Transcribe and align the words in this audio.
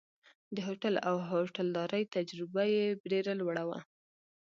د 0.55 0.57
هوټل 0.67 0.95
او 1.07 1.15
هوټلدارۍ 1.29 2.03
تجربه 2.15 2.63
یې 2.75 2.85
ډېره 3.11 3.31
لوړه 3.39 3.63
وه. 3.69 3.79